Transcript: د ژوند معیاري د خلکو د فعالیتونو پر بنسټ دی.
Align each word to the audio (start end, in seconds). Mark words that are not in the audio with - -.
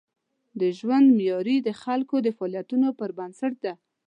د 0.59 0.61
ژوند 0.77 1.07
معیاري 1.17 1.57
د 1.63 1.69
خلکو 1.83 2.15
د 2.25 2.27
فعالیتونو 2.37 2.87
پر 2.99 3.09
بنسټ 3.17 3.53
دی. 3.63 3.73